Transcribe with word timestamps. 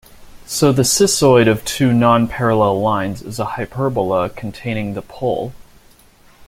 So 0.47 0.71
the 0.71 0.81
cissoid 0.81 1.47
of 1.47 1.63
two 1.63 1.93
non-parallel 1.93 2.81
lines 2.81 3.21
is 3.21 3.37
a 3.37 3.45
hyperbola 3.45 4.31
containing 4.31 4.95
the 4.95 5.03
pole. 5.03 5.53